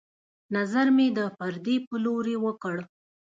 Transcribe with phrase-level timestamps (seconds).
[0.55, 2.75] نظر مې د پردې په لورې وکړ